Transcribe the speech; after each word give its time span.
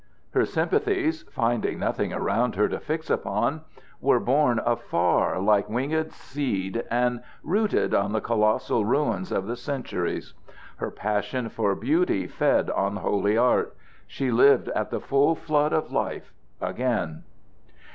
Her 0.33 0.45
sympathies, 0.47 1.25
finding 1.29 1.77
nothing 1.77 2.11
around 2.11 2.55
her 2.55 2.67
to 2.67 2.79
fix 2.79 3.11
upon, 3.11 3.61
were 3.99 4.19
borne 4.19 4.59
afar 4.65 5.39
like 5.39 5.69
winged 5.69 6.11
seed 6.11 6.83
and 6.89 7.21
rooted 7.43 7.93
on 7.93 8.11
the 8.11 8.19
colossal 8.19 8.83
ruins 8.83 9.31
of 9.31 9.45
the 9.45 9.55
centuries. 9.55 10.33
Her 10.77 10.89
passion 10.89 11.49
for 11.49 11.75
beauty 11.75 12.25
fed 12.25 12.71
on 12.71 12.95
holy 12.95 13.37
art. 13.37 13.75
She 14.07 14.31
lived 14.31 14.69
at 14.69 14.89
the 14.89 14.99
full 14.99 15.35
flood 15.35 15.71
of 15.71 15.91
life 15.91 16.33
again. 16.59 17.21